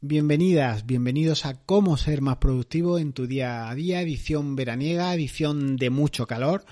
Bienvenidas, 0.00 0.86
bienvenidos 0.86 1.44
a 1.44 1.54
Cómo 1.54 1.96
ser 1.96 2.22
más 2.22 2.36
productivo 2.36 3.00
en 3.00 3.12
tu 3.12 3.26
día 3.26 3.68
a 3.68 3.74
día, 3.74 4.00
edición 4.00 4.54
veraniega, 4.54 5.12
edición 5.12 5.76
de 5.76 5.90
mucho 5.90 6.28
calor, 6.28 6.64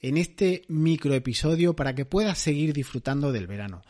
en 0.00 0.16
este 0.16 0.62
micro 0.66 1.14
episodio 1.14 1.76
para 1.76 1.94
que 1.94 2.06
puedas 2.06 2.38
seguir 2.38 2.72
disfrutando 2.72 3.30
del 3.30 3.46
verano. 3.46 3.82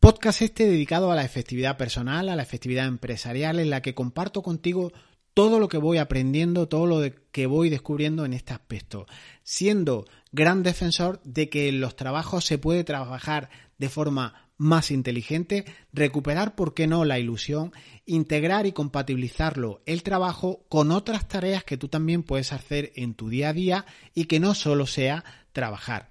Podcast 0.00 0.40
este 0.40 0.64
dedicado 0.66 1.12
a 1.12 1.14
la 1.14 1.26
efectividad 1.26 1.76
personal, 1.76 2.30
a 2.30 2.34
la 2.34 2.42
efectividad 2.42 2.86
empresarial, 2.86 3.60
en 3.60 3.68
la 3.68 3.82
que 3.82 3.94
comparto 3.94 4.42
contigo 4.42 4.94
todo 5.34 5.60
lo 5.60 5.68
que 5.68 5.76
voy 5.76 5.98
aprendiendo, 5.98 6.68
todo 6.68 6.86
lo 6.86 7.02
que 7.32 7.44
voy 7.44 7.68
descubriendo 7.68 8.24
en 8.24 8.32
este 8.32 8.54
aspecto, 8.54 9.04
siendo 9.42 10.06
gran 10.30 10.62
defensor 10.62 11.20
de 11.22 11.50
que 11.50 11.68
en 11.68 11.82
los 11.82 11.96
trabajos 11.96 12.46
se 12.46 12.56
puede 12.56 12.82
trabajar 12.82 13.50
de 13.76 13.90
forma 13.90 14.48
más 14.62 14.92
inteligente, 14.92 15.64
recuperar, 15.92 16.54
por 16.54 16.72
qué 16.72 16.86
no, 16.86 17.04
la 17.04 17.18
ilusión, 17.18 17.72
integrar 18.06 18.64
y 18.64 18.72
compatibilizarlo 18.72 19.82
el 19.86 20.04
trabajo 20.04 20.64
con 20.68 20.92
otras 20.92 21.26
tareas 21.26 21.64
que 21.64 21.76
tú 21.76 21.88
también 21.88 22.22
puedes 22.22 22.52
hacer 22.52 22.92
en 22.94 23.14
tu 23.14 23.28
día 23.28 23.48
a 23.48 23.52
día 23.52 23.86
y 24.14 24.26
que 24.26 24.38
no 24.38 24.54
solo 24.54 24.86
sea 24.86 25.24
trabajar. 25.52 26.10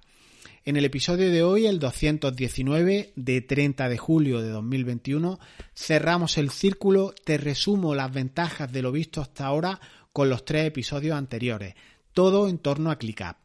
En 0.64 0.76
el 0.76 0.84
episodio 0.84 1.30
de 1.30 1.42
hoy, 1.42 1.66
el 1.66 1.78
219 1.78 3.14
de 3.16 3.40
30 3.40 3.88
de 3.88 3.98
julio 3.98 4.42
de 4.42 4.50
2021, 4.50 5.40
cerramos 5.74 6.36
el 6.36 6.50
círculo, 6.50 7.14
te 7.24 7.38
resumo 7.38 7.94
las 7.94 8.12
ventajas 8.12 8.70
de 8.70 8.82
lo 8.82 8.92
visto 8.92 9.22
hasta 9.22 9.46
ahora 9.46 9.80
con 10.12 10.28
los 10.28 10.44
tres 10.44 10.66
episodios 10.66 11.16
anteriores, 11.16 11.74
todo 12.12 12.48
en 12.48 12.58
torno 12.58 12.90
a 12.90 12.96
ClickUp. 12.96 13.36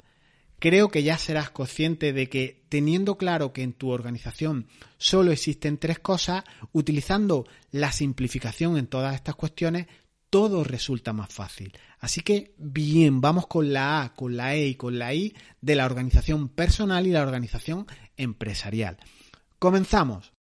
Creo 0.60 0.90
que 0.90 1.04
ya 1.04 1.18
serás 1.18 1.52
consciente 1.52 2.14
de 2.14 2.30
que 2.30 2.64
teniendo 2.70 3.18
claro 3.18 3.54
que 3.54 3.62
en 3.62 3.74
tu 3.74 3.90
organización 3.90 4.68
solo 4.98 5.32
existen 5.32 5.78
tres 5.78 6.00
cosas, 6.00 6.44
utilizando 6.72 7.46
la 7.72 7.92
simplificación 7.92 8.78
en 8.78 8.88
todas 8.88 9.14
estas 9.16 9.36
cuestiones, 9.36 9.88
todo 10.30 10.64
resulta 10.64 11.14
más 11.14 11.32
fácil. 11.32 11.78
Así 12.00 12.22
que 12.22 12.54
bien, 12.58 13.22
vamos 13.22 13.48
con 13.48 13.72
la 13.72 14.02
A, 14.02 14.14
con 14.14 14.36
la 14.36 14.56
E 14.56 14.68
y 14.68 14.76
con 14.76 15.00
la 15.00 15.14
I 15.14 15.36
de 15.62 15.76
la 15.76 15.86
organización 15.86 16.50
personal 16.50 17.08
y 17.08 17.12
la 17.12 17.22
organización 17.22 17.86
empresarial. 18.18 18.98
Comenzamos. 19.60 20.37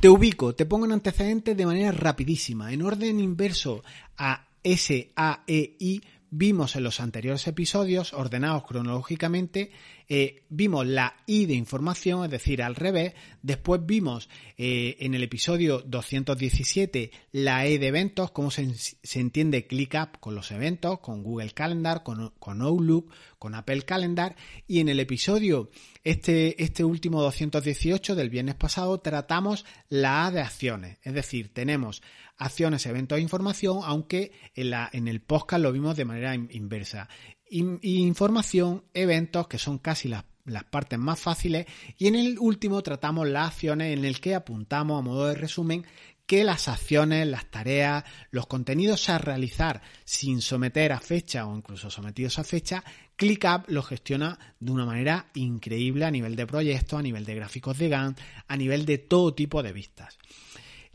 Te 0.00 0.08
ubico, 0.08 0.54
te 0.54 0.64
pongo 0.64 0.84
en 0.84 0.92
antecedentes 0.92 1.56
de 1.56 1.66
manera 1.66 1.90
rapidísima, 1.90 2.72
en 2.72 2.82
orden 2.82 3.18
inverso 3.18 3.82
a 4.16 4.46
S, 4.62 5.10
A, 5.16 5.42
E, 5.48 5.74
I, 5.80 6.00
vimos 6.30 6.76
en 6.76 6.84
los 6.84 7.00
anteriores 7.00 7.48
episodios, 7.48 8.12
ordenados 8.12 8.64
cronológicamente, 8.64 9.72
eh, 10.10 10.46
vimos 10.48 10.86
la 10.86 11.16
I 11.26 11.44
de 11.44 11.52
información, 11.54 12.24
es 12.24 12.30
decir, 12.30 12.62
al 12.62 12.74
revés. 12.76 13.12
Después 13.42 13.84
vimos 13.84 14.30
eh, 14.56 14.96
en 15.00 15.14
el 15.14 15.22
episodio 15.22 15.80
217 15.80 17.10
la 17.32 17.66
E 17.66 17.78
de 17.78 17.86
eventos, 17.88 18.30
cómo 18.30 18.50
se, 18.50 18.72
entiende 19.14 19.66
ClickUp 19.66 20.18
con 20.18 20.34
los 20.34 20.50
eventos, 20.50 21.00
con 21.00 21.22
Google 21.22 21.50
Calendar, 21.50 22.02
con, 22.02 22.32
con, 22.38 22.62
Outlook, 22.62 23.12
con 23.38 23.54
Apple 23.54 23.82
Calendar. 23.82 24.34
Y 24.66 24.80
en 24.80 24.88
el 24.88 24.98
episodio, 24.98 25.70
este, 26.04 26.62
este 26.62 26.84
último 26.84 27.20
218 27.20 28.14
del 28.14 28.30
viernes 28.30 28.54
pasado, 28.54 28.98
tratamos 29.00 29.66
la 29.90 30.26
A 30.26 30.30
de 30.30 30.40
acciones. 30.40 30.98
Es 31.02 31.12
decir, 31.12 31.52
tenemos 31.52 32.02
acciones, 32.38 32.86
eventos 32.86 33.18
e 33.18 33.22
información, 33.22 33.80
aunque 33.84 34.32
en, 34.54 34.70
la, 34.70 34.88
en 34.92 35.06
el 35.06 35.20
podcast 35.20 35.62
lo 35.62 35.72
vimos 35.72 35.96
de 35.96 36.04
manera 36.06 36.34
inversa. 36.34 37.08
Información, 37.50 38.84
eventos, 38.94 39.48
que 39.48 39.58
son 39.58 39.78
casi 39.78 40.08
las, 40.08 40.24
las, 40.44 40.64
partes 40.64 40.98
más 40.98 41.18
fáciles, 41.18 41.66
y 41.96 42.06
en 42.06 42.14
el 42.14 42.38
último 42.38 42.82
tratamos 42.82 43.28
las 43.28 43.48
acciones 43.48 43.96
en 43.96 44.04
el 44.04 44.20
que 44.20 44.34
apuntamos 44.34 44.98
a 44.98 45.02
modo 45.02 45.26
de 45.26 45.34
resumen 45.34 45.84
que 46.28 46.44
las 46.44 46.68
acciones, 46.68 47.26
las 47.26 47.50
tareas, 47.50 48.04
los 48.30 48.46
contenidos 48.46 49.08
a 49.08 49.16
realizar 49.16 49.80
sin 50.04 50.42
someter 50.42 50.92
a 50.92 51.00
fecha 51.00 51.46
o 51.46 51.56
incluso 51.56 51.90
sometidos 51.90 52.38
a 52.38 52.44
fecha, 52.44 52.84
ClickUp 53.16 53.68
lo 53.68 53.82
gestiona 53.82 54.38
de 54.60 54.70
una 54.70 54.84
manera 54.84 55.30
increíble 55.34 56.04
a 56.04 56.10
nivel 56.10 56.36
de 56.36 56.46
proyectos, 56.46 56.98
a 56.98 57.02
nivel 57.02 57.24
de 57.24 57.34
gráficos 57.34 57.78
de 57.78 57.88
Gantt, 57.88 58.20
a 58.46 58.56
nivel 58.58 58.84
de 58.84 58.98
todo 58.98 59.32
tipo 59.32 59.62
de 59.62 59.72
vistas. 59.72 60.18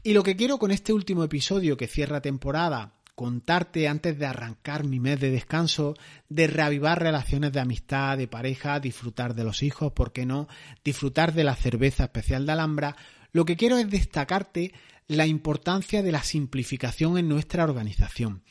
Y 0.03 0.13
lo 0.13 0.21
que 0.21 0.35
quiero 0.35 0.59
con 0.59 0.69
este 0.69 0.93
último 0.93 1.23
episodio 1.23 1.77
que 1.77 1.87
cierra 1.87 2.21
temporada, 2.21 2.93
contarte 3.15 3.87
antes 3.87 4.17
de 4.17 4.25
arrancar 4.25 4.83
mi 4.83 4.99
mes 4.99 5.19
de 5.19 5.29
descanso, 5.29 5.95
de 6.29 6.47
reavivar 6.47 7.01
relaciones 7.01 7.51
de 7.51 7.59
amistad, 7.59 8.17
de 8.17 8.27
pareja, 8.27 8.79
disfrutar 8.79 9.35
de 9.35 9.43
los 9.43 9.63
hijos, 9.63 9.93
¿por 9.93 10.11
qué 10.11 10.25
no? 10.25 10.47
Disfrutar 10.83 11.33
de 11.33 11.43
la 11.43 11.55
cerveza 11.55 12.05
especial 12.05 12.45
de 12.45 12.53
Alhambra, 12.53 12.95
lo 13.31 13.45
que 13.45 13.55
quiero 13.55 13.77
es 13.77 13.89
destacarte 13.89 14.73
la 15.07 15.27
importancia 15.27 16.01
de 16.01 16.11
la 16.11 16.23
simplificación 16.23 17.17
en 17.17 17.27
nuestra 17.27 17.63
organización, 17.63 18.43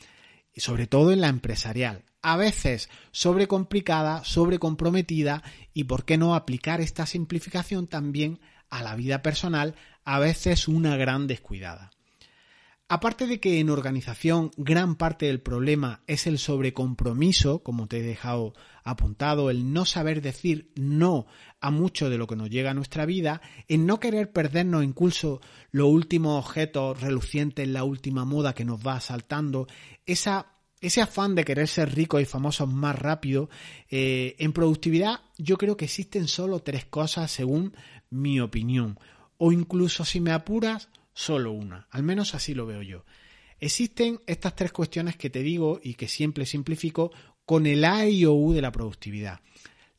y 0.53 0.61
sobre 0.61 0.87
todo 0.87 1.11
en 1.11 1.21
la 1.21 1.29
empresarial. 1.29 2.03
A 2.21 2.37
veces 2.37 2.89
sobrecomplicada, 3.11 4.23
sobrecomprometida 4.23 5.43
y 5.73 5.85
por 5.85 6.05
qué 6.05 6.17
no 6.17 6.35
aplicar 6.35 6.79
esta 6.79 7.05
simplificación 7.05 7.87
también 7.87 8.39
a 8.69 8.81
la 8.81 8.95
vida 8.95 9.21
personal, 9.21 9.75
a 10.05 10.19
veces 10.19 10.67
una 10.67 10.95
gran 10.95 11.27
descuidada. 11.27 11.91
Aparte 12.95 13.25
de 13.25 13.39
que 13.39 13.59
en 13.59 13.71
organización 13.71 14.51
gran 14.55 14.97
parte 14.97 15.25
del 15.25 15.41
problema 15.41 16.03
es 16.05 16.27
el 16.27 16.37
sobrecompromiso, 16.37 17.63
como 17.63 17.87
te 17.87 17.97
he 17.97 18.03
dejado 18.03 18.53
apuntado, 18.83 19.49
el 19.49 19.73
no 19.73 19.85
saber 19.85 20.21
decir 20.21 20.71
no 20.75 21.25
a 21.59 21.71
mucho 21.71 22.11
de 22.11 22.19
lo 22.19 22.27
que 22.27 22.35
nos 22.35 22.51
llega 22.51 22.69
a 22.69 22.75
nuestra 22.75 23.07
vida, 23.07 23.41
en 23.67 23.87
no 23.87 23.99
querer 23.99 24.31
perdernos 24.31 24.83
incluso 24.83 25.41
los 25.71 25.87
últimos 25.87 26.45
objetos 26.45 27.01
relucientes, 27.01 27.67
la 27.67 27.83
última 27.83 28.25
moda 28.25 28.53
que 28.53 28.63
nos 28.63 28.85
va 28.85 28.97
asaltando, 28.97 29.65
ese 30.05 31.01
afán 31.01 31.33
de 31.33 31.45
querer 31.45 31.67
ser 31.67 31.95
ricos 31.95 32.21
y 32.21 32.25
famosos 32.25 32.71
más 32.71 32.95
rápido, 32.95 33.49
eh, 33.89 34.35
en 34.37 34.53
productividad 34.53 35.21
yo 35.39 35.57
creo 35.57 35.77
que 35.77 35.85
existen 35.85 36.27
solo 36.27 36.59
tres 36.59 36.85
cosas 36.85 37.31
según 37.31 37.75
mi 38.11 38.39
opinión. 38.39 38.99
O 39.39 39.51
incluso 39.51 40.05
si 40.05 40.21
me 40.21 40.31
apuras, 40.31 40.89
solo 41.13 41.51
una. 41.51 41.87
Al 41.91 42.03
menos 42.03 42.35
así 42.35 42.53
lo 42.53 42.65
veo 42.65 42.81
yo. 42.81 43.05
Existen 43.59 44.19
estas 44.27 44.55
tres 44.55 44.71
cuestiones 44.71 45.15
que 45.15 45.29
te 45.29 45.41
digo 45.41 45.79
y 45.81 45.93
que 45.93 46.07
siempre 46.07 46.45
simplifico 46.45 47.11
con 47.45 47.65
el 47.65 47.85
A 47.85 48.07
y 48.07 48.25
O 48.25 48.33
U 48.33 48.53
de 48.53 48.61
la 48.61 48.71
productividad. 48.71 49.39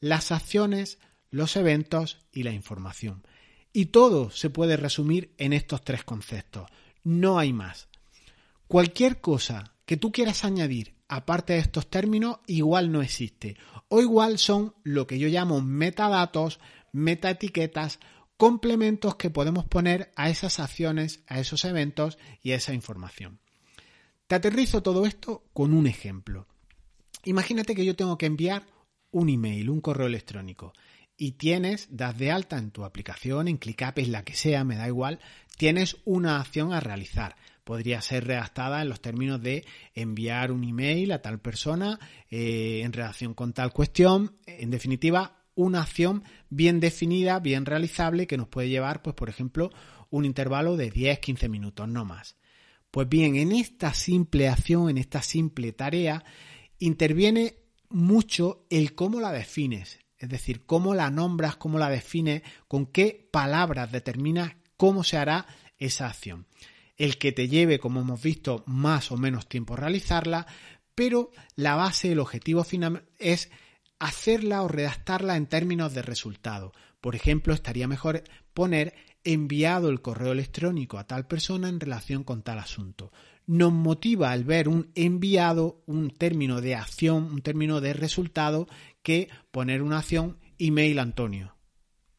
Las 0.00 0.32
acciones, 0.32 0.98
los 1.30 1.56
eventos 1.56 2.18
y 2.32 2.42
la 2.42 2.52
información. 2.52 3.26
Y 3.72 3.86
todo 3.86 4.30
se 4.30 4.50
puede 4.50 4.76
resumir 4.76 5.34
en 5.38 5.52
estos 5.52 5.82
tres 5.82 6.04
conceptos. 6.04 6.68
No 7.02 7.38
hay 7.38 7.52
más. 7.52 7.88
Cualquier 8.68 9.20
cosa 9.20 9.74
que 9.86 9.96
tú 9.96 10.12
quieras 10.12 10.44
añadir 10.44 10.94
aparte 11.08 11.54
de 11.54 11.60
estos 11.60 11.88
términos 11.88 12.38
igual 12.46 12.90
no 12.90 13.02
existe. 13.02 13.56
O 13.88 14.00
igual 14.00 14.38
son 14.38 14.74
lo 14.82 15.06
que 15.06 15.18
yo 15.18 15.28
llamo 15.28 15.60
metadatos, 15.60 16.60
metaetiquetas 16.92 18.00
complementos 18.36 19.16
que 19.16 19.30
podemos 19.30 19.64
poner 19.64 20.12
a 20.16 20.30
esas 20.30 20.60
acciones, 20.60 21.22
a 21.26 21.40
esos 21.40 21.64
eventos 21.64 22.18
y 22.42 22.52
a 22.52 22.56
esa 22.56 22.74
información. 22.74 23.38
Te 24.26 24.34
aterrizo 24.34 24.82
todo 24.82 25.06
esto 25.06 25.44
con 25.52 25.74
un 25.74 25.86
ejemplo. 25.86 26.46
Imagínate 27.24 27.74
que 27.74 27.84
yo 27.84 27.96
tengo 27.96 28.18
que 28.18 28.26
enviar 28.26 28.66
un 29.10 29.28
email, 29.28 29.70
un 29.70 29.80
correo 29.80 30.06
electrónico, 30.06 30.72
y 31.16 31.32
tienes, 31.32 31.88
das 31.90 32.18
de 32.18 32.32
alta 32.32 32.58
en 32.58 32.70
tu 32.70 32.84
aplicación, 32.84 33.48
en 33.48 33.58
ClickUp, 33.58 33.98
en 33.98 34.12
la 34.12 34.24
que 34.24 34.34
sea, 34.34 34.64
me 34.64 34.76
da 34.76 34.88
igual, 34.88 35.20
tienes 35.56 35.96
una 36.04 36.40
acción 36.40 36.72
a 36.72 36.80
realizar. 36.80 37.36
Podría 37.62 38.02
ser 38.02 38.26
redactada 38.26 38.82
en 38.82 38.88
los 38.88 39.00
términos 39.00 39.40
de 39.40 39.64
enviar 39.94 40.52
un 40.52 40.64
email 40.64 41.12
a 41.12 41.22
tal 41.22 41.38
persona 41.38 41.98
eh, 42.30 42.82
en 42.84 42.92
relación 42.92 43.32
con 43.32 43.52
tal 43.52 43.72
cuestión. 43.72 44.36
En 44.46 44.70
definitiva, 44.70 45.43
una 45.54 45.82
acción 45.82 46.24
bien 46.50 46.80
definida, 46.80 47.38
bien 47.40 47.66
realizable, 47.66 48.26
que 48.26 48.36
nos 48.36 48.48
puede 48.48 48.68
llevar, 48.68 49.02
pues, 49.02 49.14
por 49.14 49.28
ejemplo, 49.28 49.70
un 50.10 50.24
intervalo 50.24 50.76
de 50.76 50.92
10-15 50.92 51.48
minutos, 51.48 51.88
no 51.88 52.04
más. 52.04 52.36
Pues 52.90 53.08
bien, 53.08 53.36
en 53.36 53.52
esta 53.52 53.92
simple 53.92 54.48
acción, 54.48 54.88
en 54.88 54.98
esta 54.98 55.22
simple 55.22 55.72
tarea, 55.72 56.24
interviene 56.78 57.56
mucho 57.88 58.66
el 58.70 58.94
cómo 58.94 59.20
la 59.20 59.32
defines, 59.32 59.98
es 60.18 60.28
decir, 60.28 60.64
cómo 60.64 60.94
la 60.94 61.10
nombras, 61.10 61.56
cómo 61.56 61.78
la 61.78 61.90
defines, 61.90 62.42
con 62.68 62.86
qué 62.86 63.28
palabras 63.30 63.90
determinas 63.90 64.54
cómo 64.76 65.04
se 65.04 65.16
hará 65.16 65.46
esa 65.78 66.08
acción. 66.08 66.46
El 66.96 67.18
que 67.18 67.32
te 67.32 67.48
lleve, 67.48 67.78
como 67.78 68.00
hemos 68.00 68.22
visto, 68.22 68.62
más 68.66 69.10
o 69.10 69.16
menos 69.16 69.48
tiempo 69.48 69.76
realizarla, 69.76 70.46
pero 70.94 71.32
la 71.56 71.74
base, 71.74 72.12
el 72.12 72.20
objetivo 72.20 72.62
final 72.64 73.04
es 73.18 73.50
hacerla 74.04 74.62
o 74.62 74.68
redactarla 74.68 75.36
en 75.36 75.46
términos 75.46 75.94
de 75.94 76.02
resultado. 76.02 76.72
Por 77.00 77.16
ejemplo, 77.16 77.54
estaría 77.54 77.88
mejor 77.88 78.22
poner 78.52 78.94
enviado 79.24 79.88
el 79.88 80.02
correo 80.02 80.32
electrónico 80.32 80.98
a 80.98 81.06
tal 81.06 81.26
persona 81.26 81.70
en 81.70 81.80
relación 81.80 82.22
con 82.22 82.42
tal 82.42 82.58
asunto. 82.58 83.12
nos 83.46 83.72
motiva 83.72 84.30
al 84.30 84.44
ver 84.44 84.68
un 84.68 84.90
enviado, 84.94 85.82
un 85.86 86.10
término 86.10 86.62
de 86.62 86.74
acción, 86.74 87.24
un 87.24 87.42
término 87.42 87.82
de 87.82 87.92
resultado, 87.92 88.68
que 89.02 89.28
poner 89.50 89.82
una 89.82 89.98
acción 89.98 90.38
email 90.58 90.98
Antonio. 90.98 91.54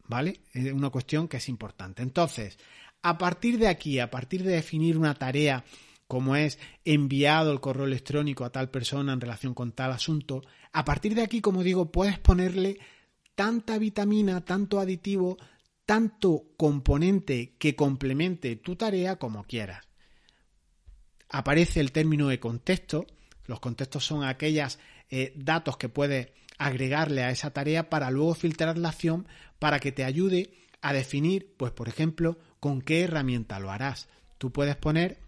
¿Vale? 0.07 0.41
Es 0.53 0.71
una 0.71 0.91
cuestión 0.91 1.27
que 1.27 1.37
es 1.37 1.49
importante. 1.49 2.03
Entonces, 2.03 2.59
a 3.01 3.17
partir 3.17 3.57
de 3.57 3.67
aquí, 3.67 3.99
a 3.99 4.11
partir 4.11 4.43
de 4.43 4.53
definir 4.53 4.97
una 4.97 5.15
tarea 5.15 5.63
como 6.07 6.35
es 6.35 6.59
enviado 6.83 7.51
el 7.51 7.59
correo 7.59 7.85
electrónico 7.85 8.45
a 8.45 8.51
tal 8.51 8.69
persona 8.69 9.13
en 9.13 9.21
relación 9.21 9.53
con 9.53 9.71
tal 9.71 9.91
asunto, 9.91 10.41
a 10.71 10.85
partir 10.85 11.15
de 11.15 11.23
aquí, 11.23 11.41
como 11.41 11.63
digo, 11.63 11.91
puedes 11.91 12.19
ponerle 12.19 12.77
tanta 13.35 13.77
vitamina, 13.77 14.43
tanto 14.45 14.79
aditivo, 14.79 15.37
tanto 15.85 16.53
componente 16.57 17.55
que 17.57 17.75
complemente 17.75 18.55
tu 18.55 18.75
tarea 18.75 19.17
como 19.17 19.43
quieras. 19.43 19.85
Aparece 21.29 21.79
el 21.79 21.91
término 21.91 22.27
de 22.27 22.39
contexto. 22.39 23.05
Los 23.45 23.59
contextos 23.59 24.05
son 24.05 24.23
aquellos 24.23 24.79
eh, 25.09 25.33
datos 25.35 25.77
que 25.77 25.89
puedes 25.89 26.29
agregarle 26.57 27.23
a 27.23 27.31
esa 27.31 27.51
tarea 27.51 27.89
para 27.89 28.09
luego 28.11 28.33
filtrar 28.33 28.77
la 28.77 28.89
acción 28.89 29.27
para 29.59 29.79
que 29.79 29.91
te 29.91 30.03
ayude 30.03 30.53
a 30.81 30.93
definir, 30.93 31.53
pues 31.57 31.71
por 31.71 31.87
ejemplo, 31.87 32.37
con 32.59 32.81
qué 32.81 33.03
herramienta 33.03 33.59
lo 33.59 33.71
harás. 33.71 34.07
Tú 34.37 34.51
puedes 34.51 34.75
poner, 34.75 35.19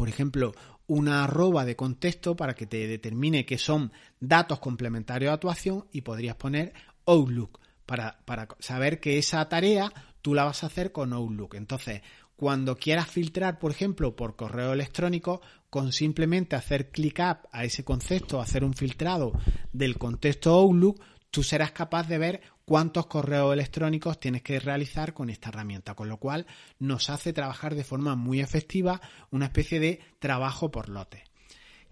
por 0.00 0.08
ejemplo, 0.08 0.54
una 0.86 1.24
arroba 1.24 1.66
de 1.66 1.76
contexto 1.76 2.34
para 2.34 2.54
que 2.54 2.64
te 2.64 2.86
determine 2.86 3.44
que 3.44 3.58
son 3.58 3.92
datos 4.18 4.58
complementarios 4.58 5.30
a 5.30 5.36
tu 5.36 5.50
acción 5.50 5.84
y 5.92 6.00
podrías 6.00 6.36
poner 6.36 6.72
Outlook 7.04 7.60
para, 7.84 8.18
para 8.24 8.48
saber 8.60 8.98
que 8.98 9.18
esa 9.18 9.46
tarea 9.50 9.92
tú 10.22 10.32
la 10.32 10.44
vas 10.44 10.64
a 10.64 10.68
hacer 10.68 10.90
con 10.90 11.12
Outlook. 11.12 11.54
Entonces, 11.54 12.00
cuando 12.34 12.76
quieras 12.76 13.08
filtrar, 13.08 13.58
por 13.58 13.72
ejemplo, 13.72 14.16
por 14.16 14.36
correo 14.36 14.72
electrónico, 14.72 15.42
con 15.68 15.92
simplemente 15.92 16.56
hacer 16.56 16.90
clic 16.90 17.18
up 17.18 17.46
a 17.52 17.64
ese 17.64 17.84
concepto, 17.84 18.40
hacer 18.40 18.64
un 18.64 18.72
filtrado 18.72 19.32
del 19.74 19.98
contexto 19.98 20.50
Outlook, 20.54 20.98
tú 21.30 21.42
serás 21.42 21.72
capaz 21.72 22.08
de 22.08 22.16
ver 22.16 22.40
cuántos 22.70 23.06
correos 23.06 23.52
electrónicos 23.52 24.20
tienes 24.20 24.42
que 24.42 24.60
realizar 24.60 25.12
con 25.12 25.28
esta 25.28 25.48
herramienta, 25.48 25.96
con 25.96 26.08
lo 26.08 26.18
cual 26.18 26.46
nos 26.78 27.10
hace 27.10 27.32
trabajar 27.32 27.74
de 27.74 27.82
forma 27.82 28.14
muy 28.14 28.38
efectiva 28.38 29.00
una 29.32 29.46
especie 29.46 29.80
de 29.80 29.98
trabajo 30.20 30.70
por 30.70 30.88
lote. 30.88 31.24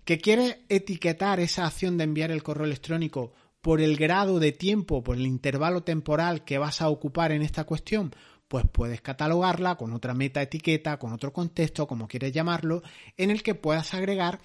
¿Que 0.04 0.18
quieres 0.18 0.58
etiquetar 0.68 1.40
esa 1.40 1.66
acción 1.66 1.98
de 1.98 2.04
enviar 2.04 2.30
el 2.30 2.44
correo 2.44 2.64
electrónico 2.64 3.32
por 3.60 3.80
el 3.80 3.96
grado 3.96 4.38
de 4.38 4.52
tiempo, 4.52 5.02
por 5.02 5.16
el 5.16 5.26
intervalo 5.26 5.82
temporal 5.82 6.44
que 6.44 6.58
vas 6.58 6.80
a 6.80 6.90
ocupar 6.90 7.32
en 7.32 7.42
esta 7.42 7.64
cuestión? 7.64 8.14
pues 8.46 8.64
puedes 8.70 9.00
catalogarla 9.00 9.74
con 9.74 9.92
otra 9.92 10.14
meta 10.14 10.40
etiqueta, 10.40 10.98
con 10.98 11.12
otro 11.12 11.32
contexto, 11.32 11.88
como 11.88 12.06
quieres 12.06 12.32
llamarlo, 12.32 12.82
en 13.16 13.30
el 13.30 13.42
que 13.42 13.56
puedas 13.56 13.94
agregar 13.94 14.40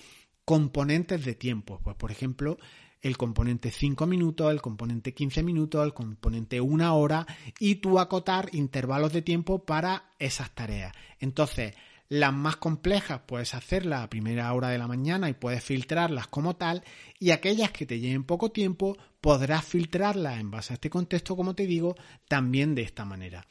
componentes 0.45 1.23
de 1.23 1.35
tiempo. 1.35 1.79
Pues 1.83 1.95
por 1.95 2.11
ejemplo, 2.11 2.57
el 3.03 3.17
componente 3.17 3.69
5 3.69 4.07
minutos, 4.07 4.51
el 4.51 4.61
componente 4.61 5.13
15 5.13 5.43
minutos, 5.43 5.85
el 5.85 5.93
componente 5.93 6.59
1 6.59 6.95
hora 6.97 7.27
y 7.59 7.75
tú 7.75 7.99
acotar 7.99 8.49
intervalos 8.53 9.13
de 9.13 9.21
tiempo 9.21 9.63
para 9.63 10.05
esas 10.17 10.49
tareas. 10.55 10.93
Entonces, 11.19 11.75
las 12.09 12.33
más 12.33 12.55
complejas 12.55 13.21
puedes 13.27 13.53
hacerlas 13.53 14.01
a 14.03 14.09
primera 14.09 14.51
hora 14.53 14.69
de 14.69 14.79
la 14.79 14.87
mañana 14.87 15.29
y 15.29 15.33
puedes 15.33 15.63
filtrarlas 15.63 16.27
como 16.27 16.55
tal 16.55 16.83
y 17.19 17.29
aquellas 17.29 17.71
que 17.71 17.85
te 17.85 17.99
lleven 17.99 18.23
poco 18.23 18.51
tiempo 18.51 18.97
podrás 19.21 19.63
filtrarlas 19.63 20.39
en 20.39 20.49
base 20.49 20.73
a 20.73 20.75
este 20.75 20.89
contexto, 20.89 21.35
como 21.35 21.53
te 21.53 21.67
digo, 21.67 21.95
también 22.27 22.73
de 22.73 22.81
esta 22.81 23.05
manera 23.05 23.45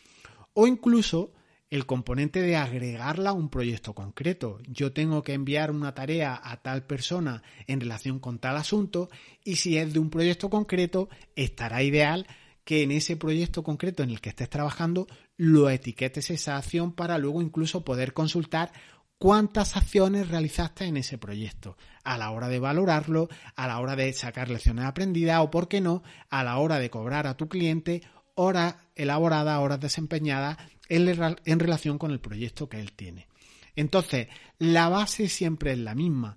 o 0.54 0.66
incluso 0.66 1.32
el 1.72 1.86
componente 1.86 2.42
de 2.42 2.54
agregarla 2.54 3.30
a 3.30 3.32
un 3.32 3.48
proyecto 3.48 3.94
concreto. 3.94 4.58
Yo 4.68 4.92
tengo 4.92 5.22
que 5.22 5.32
enviar 5.32 5.70
una 5.70 5.94
tarea 5.94 6.38
a 6.44 6.58
tal 6.58 6.84
persona 6.84 7.42
en 7.66 7.80
relación 7.80 8.20
con 8.20 8.38
tal 8.38 8.58
asunto 8.58 9.08
y 9.42 9.56
si 9.56 9.78
es 9.78 9.90
de 9.94 9.98
un 9.98 10.10
proyecto 10.10 10.50
concreto, 10.50 11.08
estará 11.34 11.82
ideal 11.82 12.26
que 12.66 12.82
en 12.82 12.90
ese 12.90 13.16
proyecto 13.16 13.62
concreto 13.62 14.02
en 14.02 14.10
el 14.10 14.20
que 14.20 14.28
estés 14.28 14.50
trabajando 14.50 15.06
lo 15.38 15.70
etiquetes 15.70 16.28
esa 16.28 16.58
acción 16.58 16.92
para 16.92 17.16
luego 17.16 17.40
incluso 17.40 17.86
poder 17.86 18.12
consultar 18.12 18.70
cuántas 19.16 19.74
acciones 19.74 20.28
realizaste 20.28 20.84
en 20.84 20.98
ese 20.98 21.16
proyecto, 21.16 21.78
a 22.04 22.18
la 22.18 22.32
hora 22.32 22.48
de 22.48 22.58
valorarlo, 22.58 23.30
a 23.56 23.66
la 23.66 23.80
hora 23.80 23.96
de 23.96 24.12
sacar 24.12 24.50
lecciones 24.50 24.84
aprendidas 24.84 25.40
o, 25.40 25.50
por 25.50 25.68
qué 25.68 25.80
no, 25.80 26.02
a 26.28 26.44
la 26.44 26.58
hora 26.58 26.78
de 26.78 26.90
cobrar 26.90 27.26
a 27.26 27.38
tu 27.38 27.48
cliente 27.48 28.02
horas 28.34 28.76
elaboradas, 28.94 29.58
horas 29.58 29.80
desempeñadas 29.80 30.58
en, 30.88 31.58
relación 31.58 31.98
con 31.98 32.10
el 32.10 32.20
proyecto 32.20 32.68
que 32.68 32.80
él 32.80 32.92
tiene. 32.92 33.28
Entonces, 33.76 34.28
la 34.58 34.88
base 34.88 35.28
siempre 35.28 35.72
es 35.72 35.78
la 35.78 35.94
misma. 35.94 36.36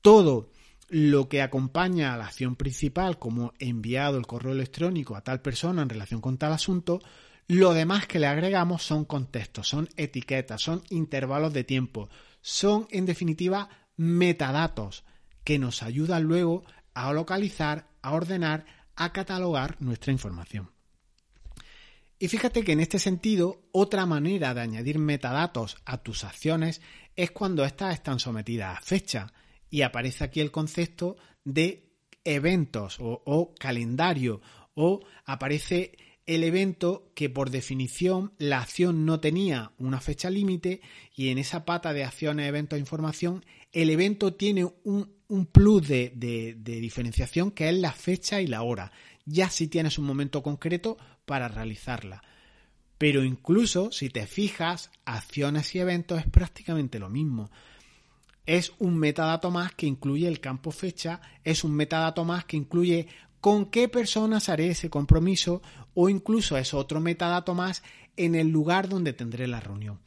Todo 0.00 0.50
lo 0.88 1.28
que 1.28 1.42
acompaña 1.42 2.14
a 2.14 2.16
la 2.16 2.26
acción 2.26 2.54
principal, 2.54 3.18
como 3.18 3.52
enviado 3.58 4.18
el 4.18 4.26
correo 4.26 4.52
electrónico 4.52 5.16
a 5.16 5.22
tal 5.22 5.40
persona 5.40 5.82
en 5.82 5.88
relación 5.88 6.20
con 6.20 6.38
tal 6.38 6.52
asunto, 6.52 7.00
lo 7.48 7.74
demás 7.74 8.06
que 8.06 8.18
le 8.18 8.26
agregamos 8.26 8.82
son 8.82 9.04
contextos, 9.04 9.68
son 9.68 9.88
etiquetas, 9.96 10.62
son 10.62 10.82
intervalos 10.90 11.52
de 11.52 11.64
tiempo, 11.64 12.08
son 12.40 12.86
en 12.90 13.06
definitiva 13.06 13.68
metadatos 13.96 15.04
que 15.42 15.58
nos 15.58 15.82
ayudan 15.82 16.24
luego 16.24 16.64
a 16.94 17.12
localizar, 17.12 17.88
a 18.02 18.12
ordenar, 18.12 18.64
a 18.96 19.12
catalogar 19.12 19.76
nuestra 19.80 20.12
información. 20.12 20.75
Y 22.18 22.28
fíjate 22.28 22.64
que 22.64 22.72
en 22.72 22.80
este 22.80 22.98
sentido, 22.98 23.60
otra 23.72 24.06
manera 24.06 24.54
de 24.54 24.62
añadir 24.62 24.98
metadatos 24.98 25.76
a 25.84 25.98
tus 25.98 26.24
acciones 26.24 26.80
es 27.14 27.30
cuando 27.30 27.64
éstas 27.64 27.94
están 27.94 28.18
sometidas 28.18 28.78
a 28.78 28.80
fecha 28.80 29.32
y 29.68 29.82
aparece 29.82 30.24
aquí 30.24 30.40
el 30.40 30.50
concepto 30.50 31.16
de 31.44 31.92
eventos 32.24 32.96
o, 33.00 33.54
calendario 33.58 34.40
o 34.74 35.00
aparece 35.26 35.92
el 36.24 36.42
evento 36.42 37.12
que 37.14 37.30
por 37.30 37.50
definición 37.50 38.32
la 38.38 38.60
acción 38.60 39.04
no 39.04 39.20
tenía 39.20 39.72
una 39.78 40.00
fecha 40.00 40.28
límite 40.30 40.80
y 41.14 41.28
en 41.28 41.38
esa 41.38 41.64
pata 41.64 41.92
de 41.92 42.02
acciones, 42.02 42.48
eventos, 42.48 42.78
información, 42.78 43.44
el 43.72 43.90
evento 43.90 44.34
tiene 44.34 44.64
un, 44.84 45.14
plus 45.52 45.86
de 45.86 46.56
diferenciación 46.64 47.50
que 47.50 47.68
es 47.68 47.76
la 47.76 47.92
fecha 47.92 48.40
y 48.40 48.46
la 48.46 48.62
hora. 48.62 48.90
Ya 49.24 49.50
si 49.50 49.66
tienes 49.66 49.98
un 49.98 50.04
momento 50.04 50.42
concreto, 50.42 50.96
para 51.26 51.48
realizarla. 51.48 52.22
Pero 52.98 53.22
incluso 53.22 53.92
si 53.92 54.08
te 54.08 54.26
fijas, 54.26 54.90
acciones 55.04 55.74
y 55.74 55.80
eventos 55.80 56.20
es 56.20 56.26
prácticamente 56.26 56.98
lo 56.98 57.10
mismo. 57.10 57.50
Es 58.46 58.72
un 58.78 58.96
metadato 58.96 59.50
más 59.50 59.74
que 59.74 59.86
incluye 59.86 60.28
el 60.28 60.40
campo 60.40 60.70
fecha, 60.70 61.20
es 61.44 61.64
un 61.64 61.72
metadato 61.72 62.24
más 62.24 62.44
que 62.44 62.56
incluye 62.56 63.08
con 63.40 63.66
qué 63.66 63.88
personas 63.88 64.48
haré 64.48 64.68
ese 64.68 64.88
compromiso 64.88 65.62
o 65.94 66.08
incluso 66.08 66.56
es 66.56 66.72
otro 66.72 67.00
metadato 67.00 67.54
más 67.54 67.82
en 68.16 68.34
el 68.34 68.48
lugar 68.48 68.88
donde 68.88 69.12
tendré 69.12 69.46
la 69.46 69.60
reunión. 69.60 70.00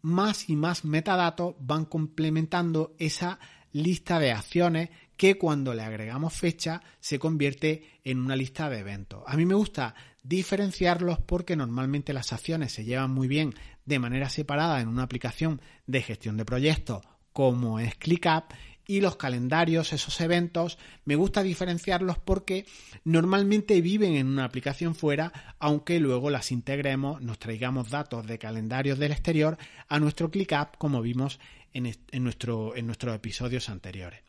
Más 0.00 0.48
y 0.48 0.56
más 0.56 0.84
metadatos 0.84 1.54
van 1.60 1.84
complementando 1.84 2.94
esa 2.98 3.38
lista 3.72 4.18
de 4.18 4.32
acciones 4.32 4.90
que 5.16 5.38
cuando 5.38 5.74
le 5.74 5.82
agregamos 5.82 6.32
fecha 6.32 6.82
se 7.00 7.18
convierte 7.18 8.00
en 8.04 8.18
una 8.18 8.34
lista 8.34 8.68
de 8.68 8.80
eventos. 8.80 9.22
A 9.26 9.36
mí 9.36 9.46
me 9.46 9.54
gusta 9.54 9.94
diferenciarlos 10.22 11.18
porque 11.20 11.56
normalmente 11.56 12.12
las 12.12 12.32
acciones 12.32 12.72
se 12.72 12.84
llevan 12.84 13.10
muy 13.10 13.28
bien 13.28 13.54
de 13.84 13.98
manera 13.98 14.28
separada 14.28 14.80
en 14.80 14.88
una 14.88 15.02
aplicación 15.02 15.60
de 15.86 16.02
gestión 16.02 16.36
de 16.36 16.44
proyectos 16.44 17.02
como 17.32 17.80
es 17.80 17.94
ClickUp 17.96 18.52
y 18.86 19.00
los 19.00 19.16
calendarios, 19.16 19.92
esos 19.92 20.20
eventos, 20.20 20.76
me 21.04 21.14
gusta 21.14 21.42
diferenciarlos 21.42 22.18
porque 22.18 22.66
normalmente 23.04 23.80
viven 23.80 24.16
en 24.16 24.26
una 24.26 24.44
aplicación 24.44 24.94
fuera, 24.94 25.32
aunque 25.58 26.00
luego 26.00 26.30
las 26.30 26.50
integremos, 26.50 27.22
nos 27.22 27.38
traigamos 27.38 27.90
datos 27.90 28.26
de 28.26 28.38
calendarios 28.38 28.98
del 28.98 29.12
exterior 29.12 29.56
a 29.88 30.00
nuestro 30.00 30.30
ClickUp, 30.30 30.76
como 30.78 31.00
vimos 31.00 31.38
en, 31.72 31.94
nuestro, 32.22 32.76
en 32.76 32.86
nuestros 32.86 33.14
episodios 33.14 33.68
anteriores. 33.68 34.20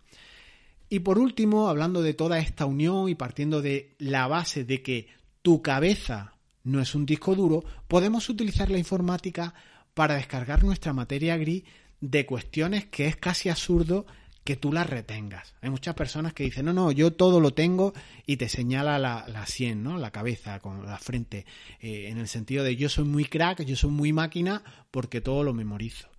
Y 0.87 0.99
por 0.99 1.17
último, 1.17 1.67
hablando 1.67 2.03
de 2.03 2.13
toda 2.13 2.37
esta 2.37 2.65
unión 2.65 3.09
y 3.09 3.15
partiendo 3.15 3.61
de 3.61 3.95
la 3.97 4.27
base 4.27 4.63
de 4.63 4.83
que 4.83 5.07
tu 5.43 5.61
cabeza 5.61 6.33
no 6.63 6.81
es 6.81 6.95
un 6.95 7.05
disco 7.05 7.35
duro, 7.35 7.63
podemos 7.87 8.29
utilizar 8.29 8.71
la 8.71 8.79
informática 8.79 9.53
para 9.93 10.15
descargar 10.15 10.63
nuestra 10.63 10.93
materia 10.93 11.37
gris 11.37 11.63
de 12.01 12.25
cuestiones 12.25 12.85
que 12.85 13.05
es 13.05 13.17
casi 13.17 13.49
absurdo 13.49 14.07
que 14.43 14.55
tú 14.55 14.73
las 14.73 14.89
retengas. 14.89 15.55
Hay 15.61 15.69
muchas 15.69 15.93
personas 15.93 16.33
que 16.33 16.43
dicen, 16.43 16.65
no, 16.65 16.73
no, 16.73 16.91
yo 16.91 17.13
todo 17.13 17.39
lo 17.39 17.53
tengo 17.53 17.93
y 18.25 18.37
te 18.37 18.49
señala 18.49 18.97
la, 18.97 19.25
la 19.27 19.45
sien, 19.45 19.83
¿no? 19.83 19.97
La 19.97 20.11
cabeza, 20.11 20.59
con 20.59 20.85
la 20.85 20.97
frente, 20.97 21.45
eh, 21.79 22.07
en 22.09 22.17
el 22.17 22.27
sentido 22.27 22.63
de 22.63 22.75
yo 22.75 22.89
soy 22.89 23.05
muy 23.05 23.25
crack, 23.25 23.63
yo 23.63 23.75
soy 23.75 23.91
muy 23.91 24.11
máquina 24.11 24.63
porque 24.91 25.21
todo 25.21 25.43
lo 25.43 25.53
memorizo. 25.53 26.09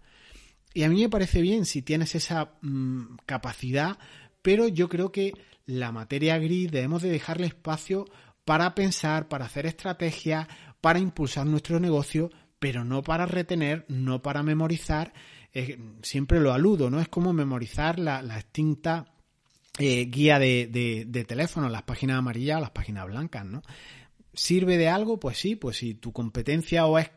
Y 0.73 0.83
a 0.85 0.88
mí 0.88 1.02
me 1.02 1.09
parece 1.09 1.40
bien 1.40 1.66
si 1.66 1.83
tienes 1.83 2.14
esa 2.14 2.52
mm, 2.62 3.16
capacidad 3.26 3.99
pero 4.45 4.69
yo 4.69 4.90
creo 4.90 5.11
que 5.11 5.33
la 5.64 5.90
materia 5.90 6.37
gris 6.37 6.71
debemos 6.71 7.00
de 7.00 7.09
dejarle 7.09 7.47
espacio 7.47 8.04
para 8.44 8.74
pensar, 8.74 9.28
para 9.28 9.46
hacer 9.46 9.66
estrategias, 9.66 10.46
para 10.80 10.98
impulsar 10.98 11.46
nuestro 11.46 11.80
negocio, 11.80 12.30
pero 12.58 12.84
no 12.84 13.02
para 13.02 13.26
retener, 13.26 13.84
no 13.88 14.22
para 14.22 14.42
memorizar 14.42 15.12
siempre 16.02 16.40
lo 16.40 16.52
aludo, 16.52 16.90
¿no? 16.90 17.00
Es 17.00 17.08
como 17.08 17.32
memorizar 17.32 17.98
la, 17.98 18.20
extinta 18.36 19.06
eh, 19.78 20.06
guía 20.06 20.38
de, 20.38 21.04
de, 21.06 21.24
teléfono, 21.24 21.68
las 21.68 21.82
páginas 21.82 22.18
amarillas 22.18 22.58
o 22.58 22.60
las 22.60 22.70
páginas 22.70 23.06
blancas, 23.06 23.44
¿no? 23.44 23.62
¿Sirve 24.32 24.76
de 24.76 24.88
algo? 24.88 25.20
Pues 25.20 25.38
sí, 25.38 25.54
pues 25.54 25.76
si 25.76 25.94
tu 25.94 26.12
competencia 26.12 26.86
o 26.86 26.98
es 26.98 27.10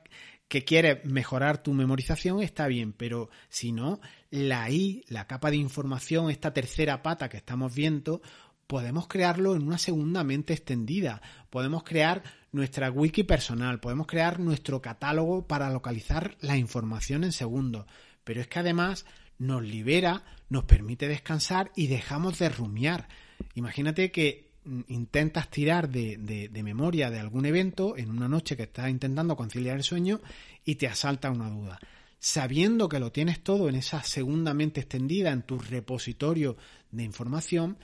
que 0.48 0.64
quieres 0.64 1.04
mejorar 1.04 1.64
tu 1.64 1.74
memorización, 1.74 2.42
está 2.42 2.68
bien, 2.68 2.94
pero 2.94 3.30
si 3.50 3.72
no, 3.72 4.00
la 4.30 4.70
I, 4.70 5.04
la 5.08 5.26
capa 5.26 5.50
de 5.50 5.58
información, 5.58 6.30
esta 6.30 6.54
tercera 6.54 7.02
pata 7.02 7.28
que 7.28 7.38
estamos 7.38 7.74
viendo, 7.74 8.22
podemos 8.68 9.08
crearlo 9.08 9.56
en 9.56 9.64
una 9.64 9.78
segunda 9.78 10.24
mente 10.24 10.54
extendida. 10.54 11.22
Podemos 11.50 11.84
crear 11.84 12.24
nuestra 12.52 12.92
wiki 12.92 13.24
personal, 13.24 13.80
podemos 13.80 14.08
crear 14.08 14.40
nuestro 14.40 14.82
catálogo 14.82 15.48
para 15.48 15.70
localizar 15.70 16.38
la 16.42 16.58
información 16.58 17.24
en 17.24 17.32
segundos. 17.32 17.86
Pero 18.24 18.42
es 18.42 18.48
que 18.48 18.60
además 18.60 19.06
nos 19.40 19.64
libera, 19.64 20.24
nos 20.50 20.66
permite 20.66 21.08
descansar 21.08 21.72
y 21.76 21.88
dejamos 21.88 22.40
de 22.40 22.50
rumiar. 22.50 23.08
Imagínate 23.56 24.12
que 24.12 24.52
mm, 24.66 24.82
intentas 24.90 25.50
tirar 25.50 25.90
de, 25.90 26.18
de, 26.18 26.64
memoria 26.64 27.10
de 27.10 27.20
algún 27.20 27.46
evento 27.46 27.96
en 27.96 28.10
una 28.10 28.28
noche 28.28 28.58
que 28.58 28.64
estás 28.64 28.90
intentando 28.90 29.38
conciliar 29.38 29.78
el 29.78 29.84
sueño 29.84 30.20
y 30.66 30.76
te 30.76 30.88
asalta 30.88 31.32
una 31.32 31.50
duda. 31.50 31.80
Sabiendo 32.20 32.90
que 32.90 33.00
lo 33.00 33.12
tienes 33.12 33.44
todo 33.44 33.70
en 33.70 33.76
esa 33.76 34.04
segunda 34.04 34.54
mente 34.54 34.82
extendida, 34.82 35.32
en 35.32 35.44
tu 35.44 35.60
repositorio 35.60 36.58
de 36.92 37.04
información, 37.04 37.78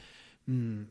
Mm, 0.45 0.83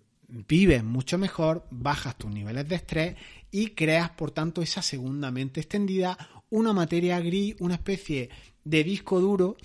vives 0.48 0.82
mucho 0.82 1.18
mejor, 1.18 1.66
bajas 1.70 2.16
tus 2.16 2.30
niveles 2.30 2.68
de 2.68 2.76
estrés 2.76 3.16
y 3.50 3.68
creas, 3.68 4.10
por 4.10 4.30
tanto, 4.30 4.62
esa 4.62 4.82
segunda 4.82 5.30
mente 5.30 5.60
extendida, 5.60 6.16
una 6.50 6.72
materia 6.72 7.20
gris, 7.20 7.56
una 7.60 7.74
especie 7.74 8.30
de 8.64 8.84
disco 8.84 9.20
duro 9.20 9.56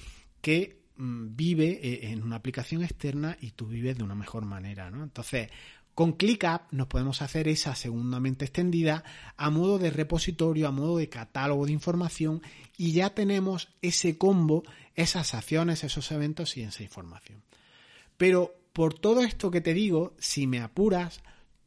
que 0.41 0.83
mm, 0.97 1.35
vive 1.35 1.79
eh, 1.81 2.11
en 2.11 2.23
una 2.23 2.37
aplicación 2.37 2.83
externa 2.83 3.37
y 3.39 3.51
tú 3.51 3.67
vives 3.67 3.97
de 3.97 4.03
una 4.03 4.15
mejor 4.15 4.45
manera, 4.45 4.91
¿no? 4.91 5.03
Entonces, 5.03 5.49
con 5.93 6.11
ClickUp 6.11 6.61
nos 6.71 6.87
podemos 6.87 7.23
hacer 7.23 7.47
esa 7.47 7.73
segunda 7.73 8.19
mente 8.19 8.45
extendida 8.45 9.03
a 9.35 9.49
modo 9.49 9.79
de 9.79 9.89
repositorio, 9.89 10.67
a 10.67 10.71
modo 10.71 10.97
de 10.97 11.09
catálogo 11.09 11.65
de 11.65 11.71
información 11.71 12.43
y 12.77 12.91
ya 12.91 13.15
tenemos 13.15 13.69
ese 13.81 14.15
combo, 14.15 14.63
esas 14.93 15.33
acciones, 15.33 15.83
esos 15.83 16.11
eventos 16.11 16.55
y 16.55 16.61
esa 16.61 16.83
información. 16.83 17.41
Pero 18.15 18.56
por 18.77 18.93
todo 18.93 19.21
esto 19.21 19.49
que 19.49 19.59
te 19.59 19.73
digo, 19.73 20.13
si 20.19 20.45
me 20.45 20.59
apuras, 20.59 21.21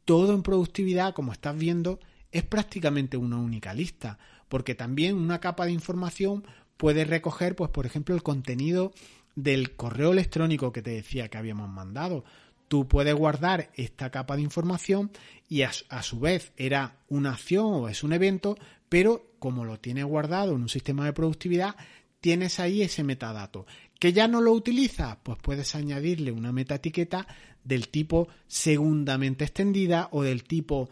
todo 0.05 0.33
en 0.33 0.43
productividad, 0.43 1.13
como 1.13 1.33
estás 1.33 1.57
viendo, 1.57 1.99
es 2.31 2.43
prácticamente 2.43 3.17
una 3.17 3.35
única 3.35 3.73
lista, 3.73 4.17
porque 4.47 4.75
también 4.75 5.17
una 5.17 5.41
capa 5.41 5.65
de 5.65 5.73
información 5.73 6.47
puede 6.77 7.03
recoger, 7.03 7.57
pues, 7.57 7.69
por 7.69 7.85
ejemplo, 7.85 8.15
el 8.15 8.23
contenido 8.23 8.93
del 9.35 9.75
correo 9.75 10.13
electrónico 10.13 10.71
que 10.71 10.81
te 10.81 10.91
decía 10.91 11.27
que 11.27 11.37
habíamos 11.37 11.67
mandado. 11.67 12.23
Tú 12.69 12.87
puedes 12.87 13.13
guardar 13.13 13.71
esta 13.75 14.09
capa 14.09 14.37
de 14.37 14.43
información 14.43 15.11
y 15.49 15.63
a, 15.63 15.71
a, 15.89 16.03
su 16.03 16.21
vez 16.21 16.53
era 16.55 16.95
una 17.09 17.33
acción 17.33 17.65
o 17.65 17.89
es 17.89 18.05
un 18.05 18.13
evento, 18.13 18.57
pero 18.87 19.33
como 19.37 19.65
lo 19.65 19.81
tienes 19.81 20.05
guardado 20.05 20.55
en 20.55 20.61
un 20.61 20.69
sistema 20.69 21.03
de 21.03 21.11
productividad, 21.11 21.75
tienes 22.21 22.61
ahí 22.61 22.83
ese 22.83 23.03
metadato. 23.03 23.65
¿Que 24.01 24.13
ya 24.13 24.27
no 24.27 24.41
lo 24.41 24.51
utilizas? 24.53 25.17
Pues 25.21 25.37
puedes 25.43 25.75
añadirle 25.75 26.31
una 26.31 26.51
metaetiqueta 26.51 27.27
del 27.63 27.89
tipo 27.89 28.29
segundamente 28.47 29.43
extendida 29.43 30.09
o 30.11 30.23
del 30.23 30.43
tipo 30.43 30.89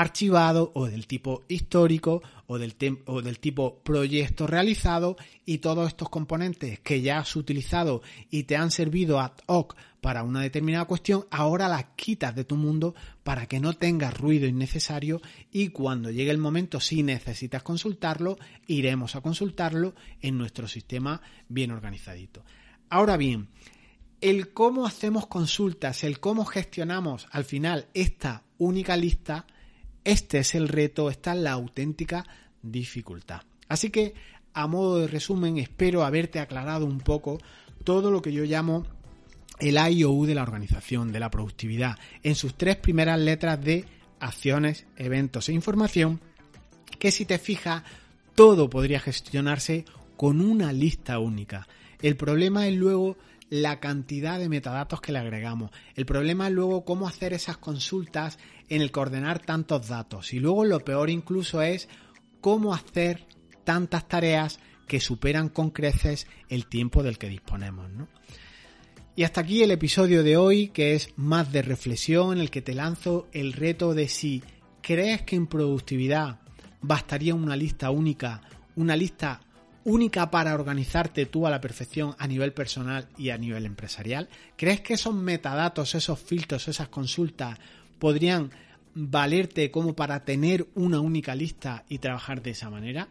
archivado 0.00 0.72
o 0.74 0.86
del 0.86 1.06
tipo 1.06 1.44
histórico 1.46 2.22
o 2.46 2.58
del, 2.58 2.74
o 3.04 3.20
del, 3.20 3.38
tipo 3.38 3.80
proyecto 3.82 4.46
realizado 4.46 5.16
y 5.44 5.58
todos 5.58 5.88
estos 5.88 6.08
componentes 6.08 6.80
que 6.80 7.02
ya 7.02 7.18
has 7.18 7.36
utilizado 7.36 8.00
y 8.30 8.44
te 8.44 8.56
han 8.56 8.70
servido 8.70 9.20
ad 9.20 9.32
hoc 9.46 9.76
para 10.00 10.22
una 10.22 10.40
determinada 10.40 10.86
cuestión, 10.86 11.26
ahora 11.30 11.68
las 11.68 11.84
quitas 11.96 12.34
de 12.34 12.44
tu 12.44 12.56
mundo 12.56 12.94
para 13.22 13.44
que 13.44 13.60
no 13.60 13.74
tengas 13.74 14.16
ruido 14.16 14.46
innecesario 14.46 15.20
y 15.52 15.68
cuando 15.68 16.10
llegue 16.10 16.30
el 16.30 16.38
momento, 16.38 16.80
si 16.80 17.02
necesitas 17.02 17.62
consultarlo, 17.62 18.38
iremos 18.66 19.16
a 19.16 19.20
consultarlo 19.20 19.94
en 20.22 20.38
nuestro 20.38 20.66
sistema 20.66 21.20
bien 21.48 21.72
organizadito. 21.72 22.42
Ahora 22.88 23.18
bien, 23.18 23.48
el 24.22 24.54
cómo 24.54 24.86
hacemos 24.86 25.26
consultas, 25.26 26.04
el 26.04 26.20
cómo 26.20 26.46
gestionamos 26.46 27.28
al 27.30 27.44
final 27.44 27.88
esta 27.92 28.44
única 28.56 28.96
lista, 28.96 29.46
este 30.04 30.38
es 30.38 30.54
el 30.54 30.68
reto, 30.68 31.10
esta 31.10 31.32
es 31.32 31.40
la 31.40 31.52
auténtica 31.52 32.26
dificultad. 32.62 33.42
Así 33.68 33.90
que, 33.90 34.14
a 34.52 34.66
modo 34.66 34.98
de 34.98 35.08
resumen, 35.08 35.58
espero 35.58 36.04
haberte 36.04 36.40
aclarado 36.40 36.86
un 36.86 37.00
poco 37.00 37.38
todo 37.84 38.10
lo 38.10 38.20
que 38.22 38.32
yo 38.32 38.44
llamo 38.44 38.86
el 39.58 39.76
IOU 39.76 40.26
de 40.26 40.34
la 40.34 40.42
organización, 40.42 41.12
de 41.12 41.20
la 41.20 41.30
productividad, 41.30 41.98
en 42.22 42.34
sus 42.34 42.54
tres 42.54 42.76
primeras 42.76 43.20
letras 43.20 43.62
de 43.62 43.84
acciones, 44.18 44.86
eventos 44.96 45.48
e 45.48 45.52
información, 45.52 46.20
que 46.98 47.10
si 47.10 47.24
te 47.24 47.38
fijas, 47.38 47.82
todo 48.34 48.70
podría 48.70 49.00
gestionarse 49.00 49.84
con 50.16 50.40
una 50.40 50.72
lista 50.72 51.18
única. 51.18 51.68
El 52.00 52.16
problema 52.16 52.66
es 52.66 52.74
luego 52.74 53.16
la 53.50 53.80
cantidad 53.80 54.38
de 54.38 54.48
metadatos 54.48 55.00
que 55.00 55.12
le 55.12 55.18
agregamos. 55.18 55.70
El 55.94 56.06
problema 56.06 56.46
es 56.46 56.54
luego 56.54 56.84
cómo 56.84 57.08
hacer 57.08 57.32
esas 57.32 57.58
consultas 57.58 58.38
en 58.70 58.80
el 58.80 58.90
coordinar 58.90 59.40
tantos 59.40 59.88
datos. 59.88 60.32
Y 60.32 60.40
luego 60.40 60.64
lo 60.64 60.80
peor 60.80 61.10
incluso 61.10 61.60
es 61.60 61.88
cómo 62.40 62.72
hacer 62.72 63.26
tantas 63.64 64.08
tareas 64.08 64.58
que 64.88 65.00
superan 65.00 65.50
con 65.50 65.70
creces 65.70 66.26
el 66.48 66.66
tiempo 66.66 67.02
del 67.02 67.18
que 67.18 67.28
disponemos. 67.28 67.90
Y 69.14 69.24
hasta 69.24 69.42
aquí 69.42 69.62
el 69.62 69.72
episodio 69.72 70.22
de 70.22 70.36
hoy, 70.36 70.68
que 70.68 70.94
es 70.94 71.10
más 71.16 71.52
de 71.52 71.62
reflexión, 71.62 72.32
en 72.32 72.40
el 72.40 72.50
que 72.50 72.62
te 72.62 72.74
lanzo 72.74 73.28
el 73.32 73.52
reto 73.52 73.92
de 73.92 74.08
si 74.08 74.42
crees 74.80 75.22
que 75.22 75.36
en 75.36 75.46
productividad 75.46 76.40
bastaría 76.80 77.34
una 77.34 77.56
lista 77.56 77.90
única, 77.90 78.40
una 78.76 78.96
lista 78.96 79.40
única 79.84 80.30
para 80.30 80.54
organizarte 80.54 81.26
tú 81.26 81.46
a 81.46 81.50
la 81.50 81.60
perfección 81.60 82.14
a 82.18 82.26
nivel 82.26 82.52
personal 82.52 83.08
y 83.16 83.30
a 83.30 83.38
nivel 83.38 83.66
empresarial? 83.66 84.28
¿Crees 84.56 84.80
que 84.80 84.94
esos 84.94 85.14
metadatos, 85.14 85.94
esos 85.94 86.18
filtros, 86.18 86.68
esas 86.68 86.88
consultas 86.88 87.58
podrían 88.00 88.50
valerte 88.94 89.70
como 89.70 89.94
para 89.94 90.24
tener 90.24 90.66
una 90.74 90.98
única 90.98 91.36
lista 91.36 91.84
y 91.88 91.98
trabajar 91.98 92.42
de 92.42 92.50
esa 92.50 92.68
manera? 92.68 93.08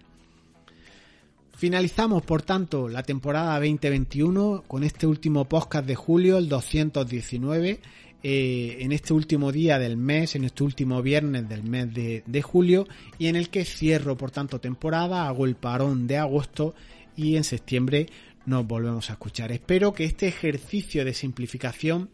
Finalizamos, 1.60 2.24
por 2.24 2.42
tanto, 2.42 2.88
la 2.88 3.04
temporada 3.04 3.56
2021 3.60 4.64
con 4.66 4.84
este 4.84 5.08
último 5.08 5.46
podcast 5.46 5.86
de 5.86 5.96
julio, 5.96 6.38
el 6.38 6.48
219, 6.48 7.82
eh, 8.24 8.78
en 8.80 8.92
este 8.94 9.14
último 9.14 9.52
día 9.52 9.78
del 9.78 9.98
mes, 9.98 10.36
en 10.36 10.46
este 10.46 10.64
último 10.64 11.02
viernes 11.02 11.50
del 11.50 11.64
mes 11.64 11.94
de, 11.94 12.24
de, 12.26 12.42
julio, 12.42 12.88
y 13.18 13.28
en 13.28 13.36
el 13.36 13.50
que 13.50 13.66
cierro, 13.66 14.16
por 14.16 14.32
tanto, 14.32 14.60
temporada, 14.60 15.28
hago 15.28 15.46
el 15.46 15.56
parón 15.56 16.08
de 16.08 16.18
agosto 16.18 16.76
y 17.18 17.36
en 17.36 17.44
septiembre 17.44 18.08
nos 18.46 18.66
volvemos 18.66 19.10
a 19.10 19.14
escuchar. 19.14 19.52
Espero 19.52 19.94
que 19.94 20.06
este 20.06 20.28
ejercicio 20.28 21.04
de 21.04 21.14
simplificación, 21.14 22.10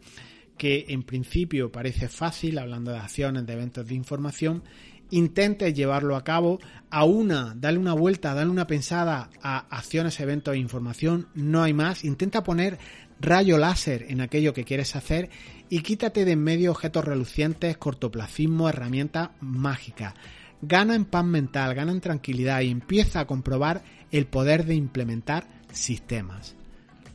que 0.56 0.86
en 0.88 1.02
principio 1.02 1.70
parece 1.70 2.08
fácil, 2.08 2.58
hablando 2.58 2.90
de 2.90 2.98
acciones, 2.98 3.46
de 3.46 3.52
eventos 3.52 3.86
de 3.86 3.94
información, 3.94 4.62
intentes 5.10 5.74
llevarlo 5.74 6.16
a 6.16 6.24
cabo, 6.24 6.58
a 6.90 7.04
una, 7.04 7.54
dale 7.56 7.78
una 7.78 7.92
vuelta, 7.92 8.34
dale 8.34 8.50
una 8.50 8.66
pensada 8.66 9.30
a 9.42 9.58
acciones, 9.70 10.18
eventos 10.20 10.54
e 10.54 10.58
información, 10.58 11.28
no 11.34 11.62
hay 11.62 11.72
más, 11.72 12.04
intenta 12.04 12.42
poner 12.42 12.78
rayo 13.20 13.58
láser 13.58 14.06
en 14.08 14.20
aquello 14.20 14.52
que 14.52 14.64
quieres 14.64 14.96
hacer 14.96 15.30
y 15.68 15.80
quítate 15.80 16.24
de 16.24 16.32
en 16.32 16.42
medio 16.42 16.70
objetos 16.70 17.04
relucientes, 17.04 17.76
cortoplacismo, 17.76 18.68
herramientas 18.68 19.30
mágicas. 19.40 20.14
Gana 20.62 20.94
en 20.94 21.04
paz 21.04 21.24
mental, 21.24 21.74
gana 21.74 21.92
en 21.92 22.00
tranquilidad 22.00 22.60
y 22.62 22.70
empieza 22.70 23.20
a 23.20 23.26
comprobar 23.26 23.82
el 24.10 24.26
poder 24.26 24.64
de 24.64 24.74
implementar 24.74 25.46
sistemas. 25.72 26.56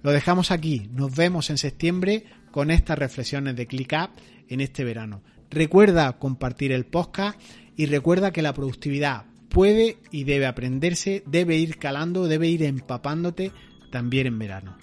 Lo 0.04 0.12
dejamos 0.12 0.52
aquí, 0.52 0.90
nos 0.94 1.16
vemos 1.16 1.50
en 1.50 1.58
septiembre 1.58 2.26
con 2.52 2.72
estas 2.72 3.00
reflexiones 3.00 3.56
de 3.56 3.68
ClickUp 3.68 4.12
en 4.50 4.62
este 4.62 4.84
verano. 4.84 5.22
Recuerda 5.50 6.18
compartir 6.20 6.72
el 6.72 6.86
podcast 6.86 7.40
y 7.76 7.86
recuerda 7.86 8.32
que 8.32 8.42
la 8.42 8.54
productividad 8.54 9.26
puede 9.50 9.98
y 10.12 10.24
debe 10.24 10.46
aprenderse, 10.46 11.24
debe 11.26 11.58
ir 11.58 11.78
calando, 11.78 12.28
debe 12.28 12.48
ir 12.48 12.64
empapándote 12.64 13.52
también 13.92 14.28
en 14.28 14.40
verano. 14.40 14.78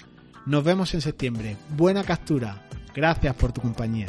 Nos 0.47 0.65
vemos 0.65 0.95
en 0.95 1.01
septiembre. 1.01 1.57
Buena 1.77 2.05
captura. 2.05 2.69
Gracias 2.95 3.35
por 3.35 3.53
tu 3.53 3.61
compañía. 3.61 4.09